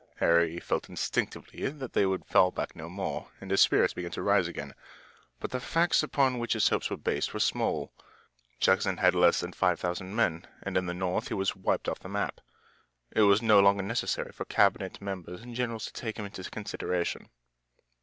Harry 0.15 0.59
felt 0.59 0.89
instinctively 0.89 1.69
that 1.69 1.93
they 1.93 2.07
would 2.07 2.25
fall 2.25 2.49
back 2.49 2.75
no 2.75 2.89
more, 2.89 3.29
and 3.39 3.51
his 3.51 3.61
spirits 3.61 3.93
began 3.93 4.09
to 4.09 4.23
rise 4.23 4.47
again. 4.47 4.73
But 5.39 5.51
the 5.51 5.59
facts 5.59 6.01
upon 6.01 6.39
which 6.39 6.53
his 6.53 6.69
hopes 6.69 6.89
were 6.89 6.97
based 6.97 7.35
were 7.35 7.39
small. 7.39 7.93
Jackson 8.59 8.97
had 8.97 9.13
less 9.13 9.41
than 9.41 9.53
five 9.53 9.79
thousand 9.79 10.15
men, 10.15 10.47
and 10.63 10.75
in 10.75 10.87
the 10.87 10.95
North 10.95 11.27
he 11.27 11.35
was 11.35 11.55
wiped 11.55 11.87
off 11.87 11.99
the 11.99 12.09
map. 12.09 12.41
It 13.11 13.21
was 13.29 13.43
no 13.43 13.59
longer 13.59 13.83
necessary 13.83 14.31
for 14.31 14.45
cabinet 14.45 14.99
members 14.99 15.43
and 15.43 15.53
generals 15.53 15.85
to 15.85 15.93
take 15.93 16.17
him 16.17 16.25
into 16.25 16.49
consideration. 16.49 17.29